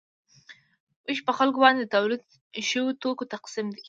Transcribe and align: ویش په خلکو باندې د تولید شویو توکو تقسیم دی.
ویش 1.05 1.19
په 1.27 1.31
خلکو 1.37 1.63
باندې 1.63 1.81
د 1.83 1.91
تولید 1.95 2.21
شویو 2.69 2.99
توکو 3.01 3.31
تقسیم 3.33 3.67
دی. 3.73 3.79